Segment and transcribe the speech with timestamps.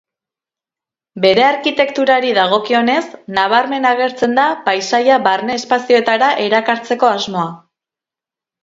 [1.25, 3.03] Bere arkitekturari dagokionez,
[3.37, 7.51] nabarmen agertzen da paisaia barne-espazioetara erakartzeko asmoa.